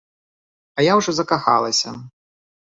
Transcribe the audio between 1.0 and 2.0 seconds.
ўжо закахалася.